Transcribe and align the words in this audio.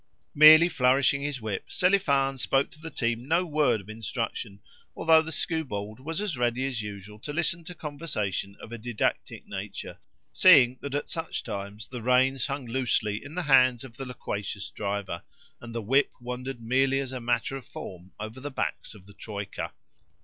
Merely 0.33 0.67
flourishing 0.67 1.21
his 1.21 1.39
whip, 1.41 1.69
Selifan 1.69 2.39
spoke 2.39 2.71
to 2.71 2.79
the 2.81 2.89
team 2.89 3.27
no 3.27 3.45
word 3.45 3.79
of 3.81 3.87
instruction, 3.87 4.59
although 4.95 5.21
the 5.21 5.31
skewbald 5.31 5.99
was 5.99 6.19
as 6.19 6.35
ready 6.39 6.65
as 6.65 6.81
usual 6.81 7.19
to 7.19 7.31
listen 7.31 7.63
to 7.65 7.75
conversation 7.75 8.57
of 8.59 8.71
a 8.71 8.79
didactic 8.79 9.45
nature, 9.47 9.99
seeing 10.33 10.79
that 10.81 10.95
at 10.95 11.11
such 11.11 11.43
times 11.43 11.85
the 11.87 12.01
reins 12.01 12.47
hung 12.47 12.65
loosely 12.65 13.23
in 13.23 13.35
the 13.35 13.43
hands 13.43 13.83
of 13.83 13.97
the 13.97 14.05
loquacious 14.07 14.71
driver, 14.71 15.21
and 15.61 15.75
the 15.75 15.83
whip 15.83 16.09
wandered 16.19 16.59
merely 16.59 16.99
as 16.99 17.11
a 17.11 17.19
matter 17.21 17.55
of 17.55 17.63
form 17.67 18.11
over 18.19 18.39
the 18.39 18.49
backs 18.49 18.95
of 18.95 19.05
the 19.05 19.13
troika. 19.13 19.71